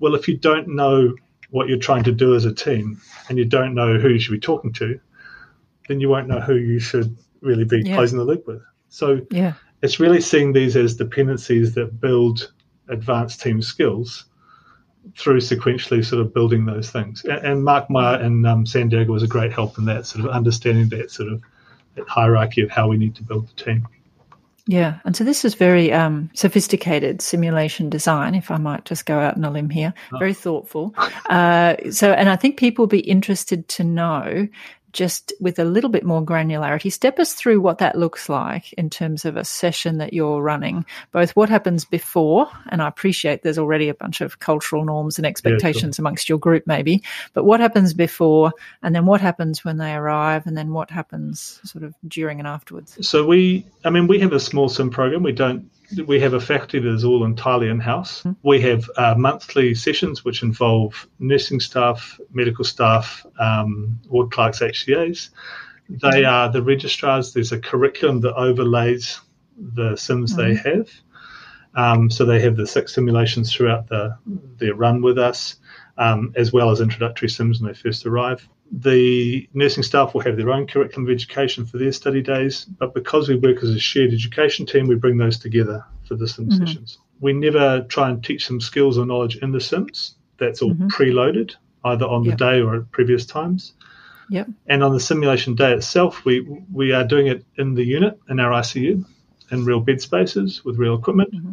[0.00, 1.14] Well, if you don't know
[1.50, 4.32] what you're trying to do as a team and you don't know who you should
[4.32, 4.98] be talking to,
[5.86, 7.96] then you won't know who you should really be Yeah.
[7.96, 8.62] closing the loop with.
[8.88, 9.54] So Yeah.
[9.82, 12.52] it's really seeing these as dependencies that build
[12.88, 14.24] advanced team skills
[15.18, 17.24] through sequentially sort of building those things.
[17.24, 20.24] And, and Mark Meyer and um, San Diego was a great help in that sort
[20.24, 21.42] of understanding that sort of
[21.96, 23.86] that hierarchy of how we need to build the team.
[24.66, 29.18] Yeah, and so this is very um, sophisticated simulation design, if I might just go
[29.18, 29.92] out on a limb here.
[30.20, 30.94] Very thoughtful.
[31.28, 34.46] Uh, so, and I think people will be interested to know,
[34.92, 38.90] just with a little bit more granularity, step us through what that looks like in
[38.90, 43.58] terms of a session that you're running, both what happens before, and I appreciate there's
[43.58, 47.02] already a bunch of cultural norms and expectations amongst your group, maybe,
[47.32, 48.52] but what happens before,
[48.82, 52.48] and then what happens when they arrive, and then what happens sort of during and
[52.48, 52.98] afterwards.
[53.06, 55.22] So we, I mean, we have a small sim program.
[55.22, 55.70] We don't.
[56.06, 58.24] We have a faculty that is all entirely in house.
[58.42, 65.30] We have uh, monthly sessions which involve nursing staff, medical staff, um, ward clerks, HCAs.
[65.88, 67.32] They are the registrars.
[67.32, 69.20] There's a curriculum that overlays
[69.56, 70.88] the sims they have.
[71.74, 74.16] Um, so they have the six simulations throughout the
[74.58, 75.56] their run with us,
[75.98, 78.46] um, as well as introductory sims when they first arrive.
[78.74, 82.94] The nursing staff will have their own curriculum of education for their study days, but
[82.94, 86.48] because we work as a shared education team, we bring those together for the sim
[86.48, 86.64] mm-hmm.
[86.64, 86.98] sessions.
[87.20, 90.16] We never try and teach them skills or knowledge in the sims.
[90.38, 90.88] That's all mm-hmm.
[90.88, 91.54] preloaded,
[91.84, 92.38] either on Yep.
[92.38, 93.74] the day or at previous times.
[94.30, 94.48] Yep.
[94.66, 96.40] And on the simulation day itself, we
[96.72, 99.04] we are doing it in the unit in our ICU,
[99.50, 101.34] in real bed spaces with real equipment.
[101.34, 101.52] Mm-hmm.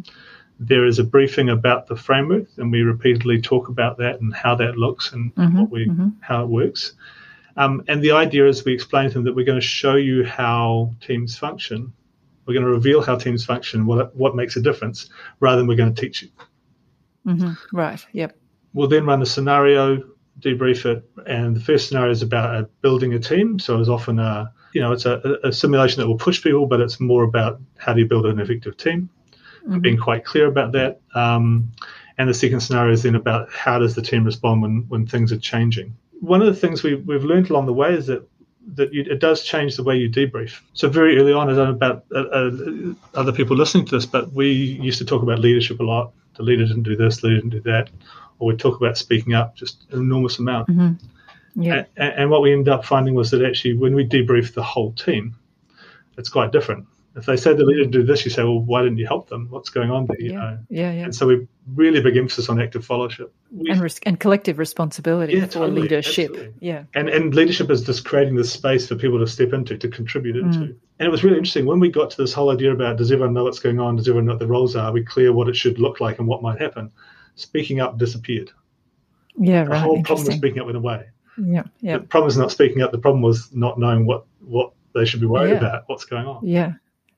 [0.62, 4.54] There is a briefing about the framework, and we repeatedly talk about that and how
[4.56, 5.86] that looks and what we
[6.20, 6.92] how it works.
[7.56, 10.24] Um, and the idea is we explain to them that we're going to show you
[10.24, 11.92] how teams function.
[12.46, 15.08] We're going to reveal how teams function, what what makes a difference,
[15.40, 16.28] rather than we're going to teach you.
[17.24, 18.04] hmm Right.
[18.12, 18.36] Yep.
[18.74, 20.02] We'll then run a scenario,
[20.40, 23.58] debrief it, and the first scenario is about uh, building a team.
[23.58, 26.80] So it's often a you know it's a, a simulation that will push people, but
[26.80, 29.08] it's more about how do you build an effective team.
[29.80, 31.00] Being quite clear about that.
[31.14, 31.72] Um,
[32.18, 35.32] and the second scenario is then about how does the team respond when when things
[35.32, 35.96] are changing.
[36.20, 38.28] One of the things we, we've learned along the way is that
[38.74, 40.60] that you, it does change the way you debrief.
[40.74, 44.06] So very early on, I don't know about uh, uh, other people listening to this,
[44.06, 46.12] but we used to talk about leadership a lot.
[46.36, 47.90] The leader didn't do this, the leader didn't do that,
[48.38, 50.68] or we'd talk about speaking up, just an enormous amount.
[51.56, 51.84] Yeah.
[51.96, 54.62] A- a- and what we ended up finding was that actually, when we debrief the
[54.62, 55.34] whole team,
[56.18, 56.86] it's quite different.
[57.20, 59.28] If they say the leader didn't do this, you say, well, why didn't you help
[59.28, 59.46] them?
[59.50, 60.20] What's going on there?
[60.20, 60.38] You Yeah.
[60.38, 60.58] know?
[60.70, 60.92] Yeah.
[60.92, 61.04] Yeah.
[61.04, 63.12] And so we really big emphasis on active follow-up.
[63.52, 66.30] We, and, res- and collective responsibility Yeah, for totally, leadership.
[66.30, 66.54] absolutely.
[66.60, 66.84] Yeah.
[66.94, 70.36] and, and leadership is just creating this space for people to step into, to contribute
[70.36, 70.58] into.
[70.58, 70.76] Mm.
[70.98, 73.34] And it was really interesting when we got to this whole idea about does everyone
[73.34, 73.96] know what's going on?
[73.96, 74.86] Does everyone know what the roles are?
[74.88, 76.90] Are we clear what it should look like and what might happen?
[77.36, 78.50] Speaking up disappeared.
[79.38, 79.64] Yeah.
[79.64, 79.80] The Right.
[79.80, 81.04] whole problem was speaking up went away.
[81.38, 81.62] Yeah.
[81.80, 81.98] Yeah.
[81.98, 82.92] The problem is not speaking up.
[82.92, 85.58] The problem was not knowing what, what they should be worried Yeah.
[85.58, 86.40] about, what's going on.
[86.46, 86.72] Yeah.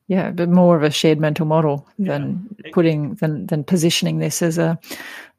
[0.07, 4.57] Yeah, but more of a shared mental model than putting than than positioning this as
[4.57, 4.77] a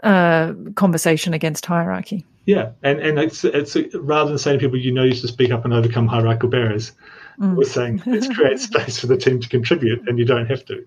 [0.02, 2.24] uh, conversation against hierarchy.
[2.46, 5.50] Yeah, and and it's it's rather than saying to people you know you should speak
[5.50, 6.92] up and overcome hierarchical barriers,
[7.38, 10.86] we're saying let's create space for the team to contribute, and you don't have to.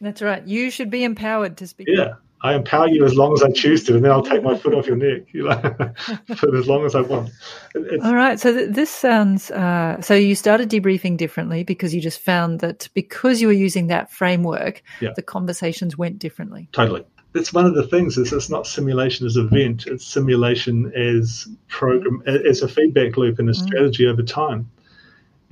[0.00, 0.46] That's right.
[0.46, 1.88] You should be empowered to speak.
[1.90, 4.56] Yeah, I empower you as long as I choose to, and then I'll take my
[4.56, 5.60] foot off your neck, you know,
[6.36, 7.30] for as long as I want.
[7.74, 8.40] It's, All right.
[8.40, 9.50] So th- this sounds.
[9.50, 13.88] Uh, so you started debriefing differently because you just found that because you were using
[13.88, 15.10] that framework, Yeah.
[15.14, 16.68] the conversations went differently.
[16.72, 17.04] totally.
[17.32, 22.22] It's one of the things is it's not simulation as event; it's simulation as program
[22.26, 24.68] as a feedback loop and a strategy over time,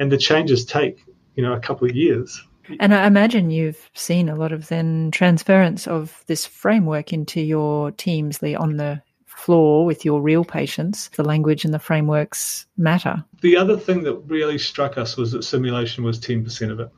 [0.00, 1.04] and the changes take
[1.36, 2.42] you know a couple of years.
[2.80, 7.90] And I imagine you've seen a lot of then transference of this framework into your
[7.92, 11.08] teams the, on the floor with your real patients.
[11.16, 13.24] The language and the frameworks matter.
[13.40, 16.90] The other thing that really struck us was that simulation was ten percent of it.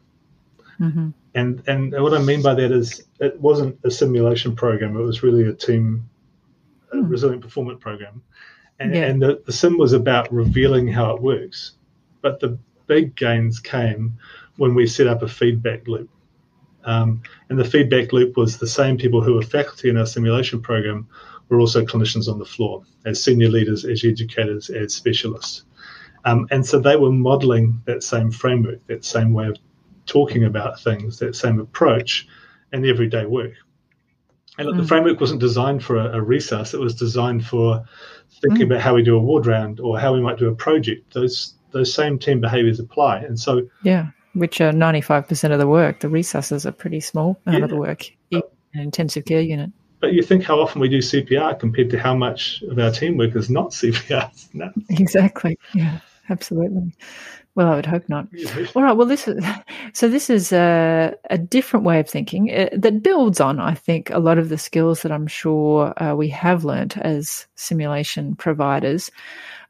[0.78, 5.02] hmm And and what I mean by that is it wasn't a simulation program; it
[5.02, 6.08] was really a team
[6.92, 8.22] a resilient performance program.
[8.80, 9.04] And, Yeah.
[9.04, 11.72] and the, the sim was about revealing how it works,
[12.22, 14.18] but the big gains came
[14.56, 16.10] when we set up a feedback loop.
[16.84, 20.62] Um, and the feedback loop was the same people who were faculty in our simulation
[20.62, 21.08] program
[21.48, 25.64] were also clinicians on the floor as senior leaders, as educators, as specialists.
[26.24, 29.56] Um, and so they were modeling that same framework, that same way of
[30.06, 32.28] talking about things, that same approach
[32.72, 33.52] in everyday work.
[34.58, 37.84] And look, the framework wasn't designed for a, a it was designed for
[38.42, 41.14] thinking about how we do a ward round or how we might do a project.
[41.14, 43.20] Those those same team behaviors apply.
[43.20, 46.00] And so Yeah, which are 95% of the work.
[46.00, 48.42] The resusces are pretty small amount of the work, in
[48.74, 49.70] an intensive care unit.
[50.00, 53.36] but you think how often we do CPR compared to how much of our teamwork
[53.36, 54.30] is not CPR.
[54.54, 54.70] No.
[54.90, 55.58] Exactly.
[55.74, 56.94] Yeah, absolutely.
[57.56, 58.28] Well, I would hope not.
[58.74, 58.92] All right.
[58.92, 59.44] Well, this is
[59.92, 60.08] so.
[60.08, 64.18] This is a, a different way of thinking uh, that builds on, I think, a
[64.18, 69.10] lot of the skills that I'm sure uh, we have learnt as simulation providers.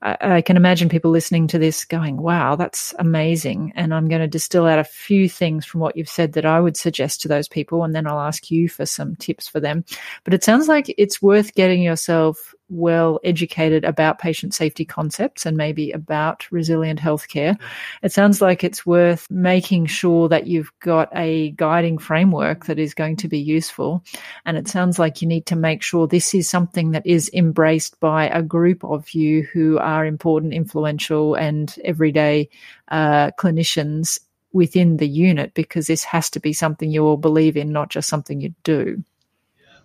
[0.03, 3.73] I, I can imagine people listening to this going, wow, that's amazing.
[3.77, 6.61] And I'm going to distill out a few things from what you've said that I
[6.61, 7.83] would suggest to those people.
[7.83, 9.85] And then I'll ask you for some tips for them.
[10.25, 15.57] But it sounds like it's worth getting yourself well educated about patient safety concepts and
[15.57, 17.59] maybe about resilient healthcare.
[18.03, 22.95] It sounds like it's worth making sure that you've got a guiding framework that is
[22.95, 24.03] going to be useful.
[24.47, 27.99] And it sounds like you need to make sure this is something that is embraced
[28.01, 32.49] by a group of you who are important, influential, and everyday
[32.89, 34.21] uh, clinicians
[34.53, 38.09] within the unit because this has to be something you all believe in, not just
[38.09, 39.03] something you do.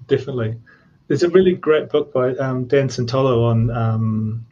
[0.07, 0.55] Definitely.
[1.07, 4.45] There's a really great book by um, Dan Centola on um,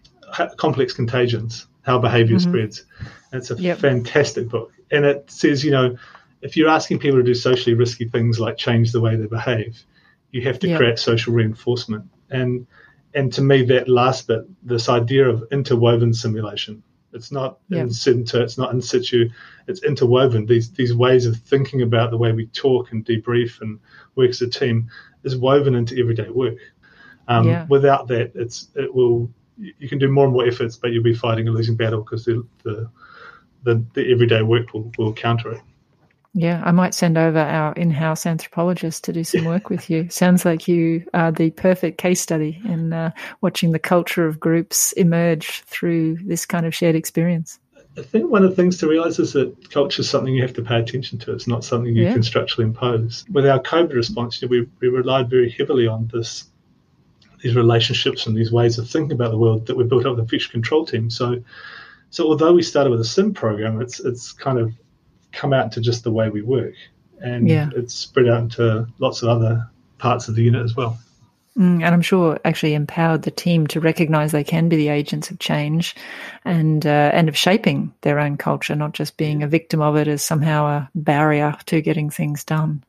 [0.57, 2.49] complex contagions, how behavior mm-hmm.
[2.49, 2.85] spreads.
[3.31, 3.79] And it's a yep.
[3.79, 4.71] fantastic book.
[4.91, 5.97] And it says, you know,
[6.41, 9.81] if you're asking people to do socially risky things like change the way they behave,
[10.31, 10.77] you have to yep.
[10.77, 12.05] create social reinforcement.
[12.29, 12.67] And
[13.15, 16.81] and to me, that last bit, this idea of interwoven simulation,
[17.13, 19.29] it's not in situ, it's not in situ,
[19.67, 20.45] it's interwoven.
[20.45, 23.79] These these ways of thinking about the way we talk and debrief and
[24.15, 24.89] work as a team
[25.23, 26.57] is woven into everyday work.
[27.27, 27.65] Um, yeah.
[27.69, 31.13] Without that, it's it will you can do more and more efforts, but you'll be
[31.13, 32.89] fighting a losing battle because the the,
[33.63, 35.61] the, the everyday work will, will counter it.
[36.35, 40.09] Yeah, I might send over our in-house anthropologist to do some work with you.
[40.09, 44.93] Sounds like you are the perfect case study in uh, watching the culture of groups
[44.93, 47.59] emerge through this kind of shared experience.
[47.95, 50.53] I think one of the things to realize is that culture is something you have
[50.53, 51.33] to pay attention to.
[51.33, 52.13] It's not something you yeah.
[52.13, 53.23] can structurally impose.
[53.31, 56.45] With our COVID response, you know, we, we relied very heavily on this
[57.41, 60.17] these relationships and these ways of thinking about the world that we built up with
[60.17, 61.09] the infection control team.
[61.09, 61.43] So,
[62.09, 64.73] so although we started with a sim program, it's it's kind of
[65.33, 66.75] come out to just the way we work,
[67.19, 67.69] and yeah.
[67.75, 70.97] it's spread out into lots of other parts of the unit as well.
[71.57, 75.29] Mm, and I'm sure actually empowered the team to recognize they can be the agents
[75.29, 75.95] of change
[76.43, 80.07] and uh, and of shaping their own culture, not just being a victim of it
[80.07, 82.83] as somehow a barrier to getting things done.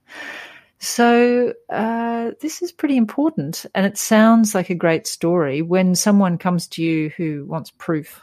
[0.79, 5.61] So uh, this is pretty important, and it sounds like a great story.
[5.61, 8.23] When someone comes to you who wants proof,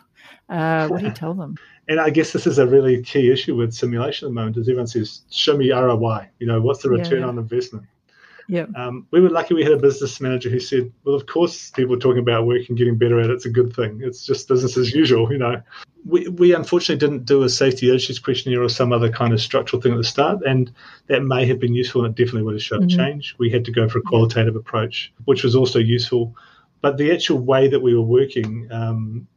[0.49, 1.55] uh, what do you tell them?
[1.91, 4.56] And I guess this is a really key issue with simulation at the moment.
[4.56, 7.27] Is everyone says, "Show me ROI." You know, what's the return yeah.
[7.27, 7.86] on investment?
[8.47, 8.67] Yeah.
[8.77, 11.95] Um, we were lucky we had a business manager who said, well, of course, people
[11.95, 13.34] are talking about work and getting better at it.
[13.34, 13.99] It's a good thing.
[14.04, 15.62] It's just business as usual, you know.
[16.06, 19.82] We, we unfortunately didn't do a safety issues questionnaire or some other kind of structural
[19.82, 20.71] thing at the start, and
[21.08, 22.97] that may have been useful and it definitely would have shown mm-hmm.
[22.97, 23.36] change.
[23.38, 26.36] We had to go for a qualitative approach, which was also useful.
[26.82, 29.27] But the actual way that we were working, um,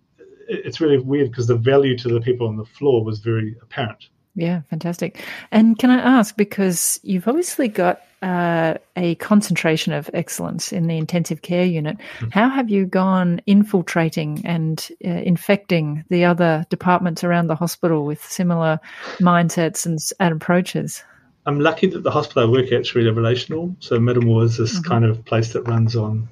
[0.49, 4.09] it's really weird because the value to the people on the floor was very apparent.
[4.37, 5.25] Yeah, fantastic.
[5.53, 10.97] And can I ask, because you've obviously got uh, a concentration of excellence in the
[10.97, 12.31] intensive care unit, mm-hmm.
[12.31, 18.25] how have you gone infiltrating and uh, infecting the other departments around the hospital with
[18.25, 18.81] similar
[19.21, 21.05] mindsets and, and approaches?
[21.47, 23.77] I'm lucky that the hospital I work at is really relational.
[23.79, 24.91] So Middlemore is this mm-hmm.
[24.91, 26.29] kind of place that runs on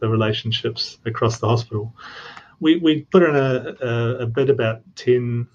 [0.00, 1.94] the relationships across the hospital.
[2.60, 5.48] We, we put in a, a, a bid about 10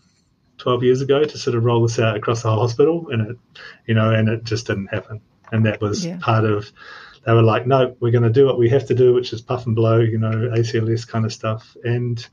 [0.62, 3.38] 12 years ago to sort of roll this out across the whole hospital and it
[3.88, 5.20] you know and it just didn't happen.
[5.52, 6.20] And that was yeah.
[6.22, 6.72] part of
[7.26, 9.42] they were like no we're going to do what we have to do which is
[9.42, 11.76] puff and blow you know acls kind of stuff.
[11.84, 12.26] And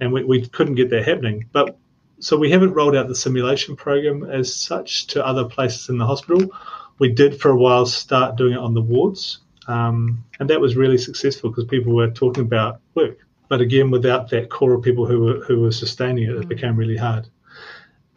[0.00, 1.48] and we, we couldn't get that happening.
[1.52, 1.78] But
[2.18, 6.06] so we haven't rolled out the simulation program as such to other places in the
[6.06, 6.50] hospital.
[6.98, 9.38] We did for a while start doing it on the wards.
[9.66, 14.28] Um, and that was really successful because people were talking about work but again without
[14.30, 16.48] that core of people who were who were sustaining it it mm.
[16.48, 17.28] became really hard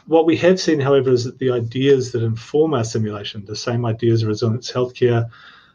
[0.08, 3.86] what we have seen, however, is that the ideas that inform our simulation, the same
[3.86, 5.30] ideas of resilience healthcare,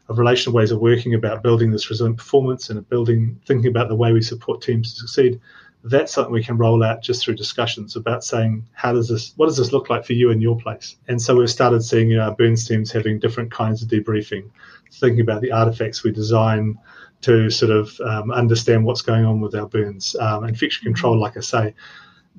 [0.09, 3.95] of relational ways of working about building this resilient performance and building, thinking about the
[3.95, 5.39] way we support teams to succeed,
[5.85, 9.45] that's something we can roll out just through discussions about saying, how does this, what
[9.45, 10.95] does this look like for you in your place?
[11.07, 14.49] And so we've started seeing you know, our burns teams having different kinds of debriefing,
[14.93, 16.77] thinking about the artifacts we design
[17.23, 20.15] to sort of um, understand what's going on with our burns.
[20.15, 21.73] Um, infection control, like I say,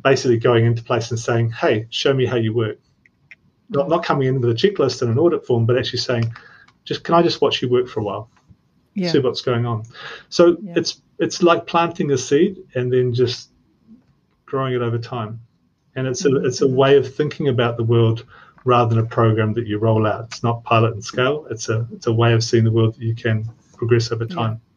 [0.03, 2.79] basically going into place and saying, "Hey, show me how you work."
[3.71, 6.33] Not not coming in with a checklist and an audit form, but actually saying,
[6.85, 8.31] "Just can I just watch you work for a while,
[8.95, 9.11] yeah.
[9.11, 9.85] see what's going on?"
[10.29, 10.75] So yeah.
[10.77, 13.51] it's it's like planting a seed and then just
[14.47, 15.41] growing it over time,
[15.97, 16.47] and it's a mm-hmm.
[16.47, 18.25] it's a way of thinking about the world
[18.65, 20.25] rather than a program that you roll out.
[20.25, 21.47] It's not pilot and scale.
[21.51, 24.53] It's a it's a way of seeing the world that you can progress over time.
[24.53, 24.74] Yeah,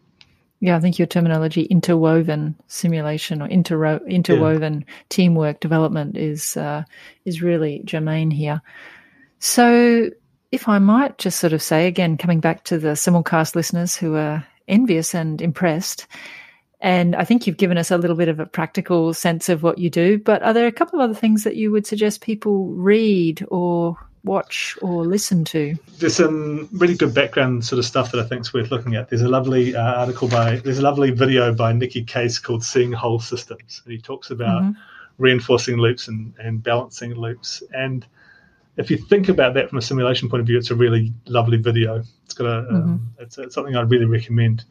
[0.66, 4.93] I think your terminology interwoven simulation or interro- interwoven yeah.
[5.10, 6.84] teamwork development is uh,
[7.26, 8.62] is really germane here.
[9.39, 10.10] So,
[10.51, 14.16] if I might just sort of say again, coming back to the simulcast listeners who
[14.16, 16.08] are envious and impressed,
[16.80, 19.78] and I think you've given us a little bit of a practical sense of what
[19.78, 20.18] you do.
[20.18, 23.97] But are there a couple of other things that you would suggest people read or
[24.24, 25.76] watch or listen to?
[25.99, 29.09] There's some really good background sort of stuff that I think is worth looking at.
[29.09, 32.91] There's a lovely uh, article by, there's a lovely video by Nicky Case called Seeing
[32.91, 33.82] Whole Systems.
[33.86, 34.80] And he talks about mm-hmm.
[35.18, 37.63] reinforcing loops and, and balancing loops.
[37.74, 38.05] And
[38.78, 41.57] if you think about that from a simulation point of view, it's a really lovely
[41.57, 42.03] video.
[42.26, 42.76] It's got a, mm-hmm.
[42.76, 44.65] um, it's, it's, something I'd really recommend.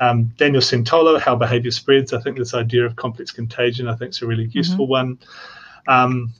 [0.00, 2.12] Um, Daniel Centola, How Behavior Spreads.
[2.12, 4.90] I think this idea of complex contagion, I think, is a really useful mm-hmm.
[4.90, 5.18] one.
[5.86, 6.32] Um,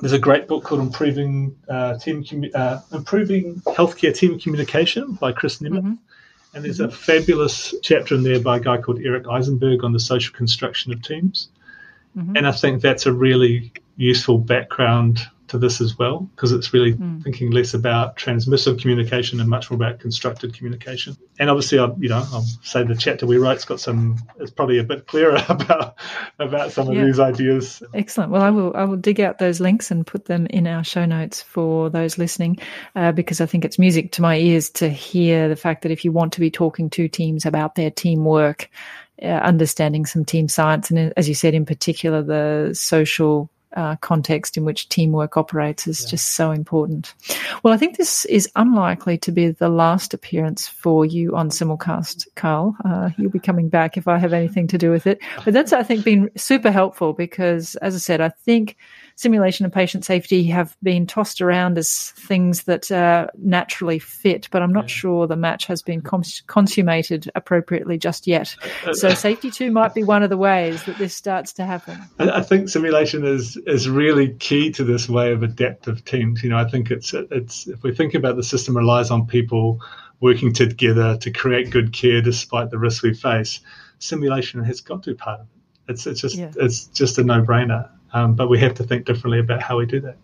[0.00, 2.24] there's a great book called Improving uh, Team
[2.54, 5.78] uh, Improving Healthcare Team Communication by Chris Nemeth.
[5.78, 5.94] Mm-hmm.
[6.54, 6.88] And there's mm-hmm.
[6.88, 10.92] a fabulous chapter in there by a guy called Eric Eisenberg on the social construction
[10.92, 11.48] of teams.
[12.16, 12.36] Mm-hmm.
[12.36, 16.94] And I think that's a really useful background to this as well because it's really
[16.94, 17.22] mm.
[17.22, 21.16] thinking less about transmissive communication and much more about constructed communication.
[21.38, 24.16] And obviously, I, you know, I'll say the chapter we write's got some.
[24.38, 25.96] It's probably a bit clearer about
[26.38, 27.04] about some of yeah.
[27.04, 27.82] these ideas.
[27.94, 28.30] Excellent.
[28.30, 31.04] Well, I will I will dig out those links and put them in our show
[31.04, 32.58] notes for those listening,
[32.94, 36.04] uh, because I think it's music to my ears to hear the fact that if
[36.04, 38.70] you want to be talking to teams about their teamwork.
[39.20, 44.56] Uh, understanding some team science and as you said in particular the social uh, context
[44.56, 46.10] in which teamwork operates is yeah.
[46.10, 47.14] just so important.
[47.62, 52.26] Well, I think this is unlikely to be the last appearance for you on Simulcast,
[52.34, 52.76] Carl.
[52.84, 55.20] Uh, you'll be coming back if I have anything to do with it.
[55.44, 58.76] But that's, I think, been super helpful because, as I said, I think
[59.18, 64.62] simulation and patient safety have been tossed around as things that uh, naturally fit, but
[64.62, 64.94] I'm not yeah.
[64.94, 68.54] sure the match has been cons- consummated appropriately just yet.
[68.92, 72.00] So safety two might be one of the ways that this starts to happen.
[72.20, 76.44] I think simulation is is really key to this way of adaptive teams.
[76.44, 79.80] You know, I think it's it's if we think about the system relies on people
[80.20, 83.58] working together to create good care despite the risks we face.
[83.98, 85.92] Simulation has got to be part of it.
[85.92, 86.52] It's it's just yeah.
[86.54, 87.90] it's just a no brainer.
[88.12, 90.16] Um, but we have to think differently about how we do that.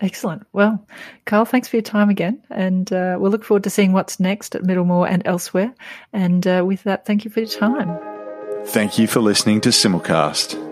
[0.00, 0.46] Excellent.
[0.52, 0.84] Well,
[1.24, 2.42] Carl, thanks for your time again.
[2.50, 5.74] And uh, we'll look forward to seeing what's next at Middlemore and elsewhere.
[6.12, 7.98] And uh, with that, thank you for your time.
[8.66, 10.65] Thank you for listening to Simulcast.